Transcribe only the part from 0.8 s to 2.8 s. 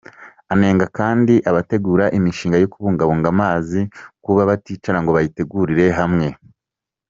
kandi abategura imishinga yo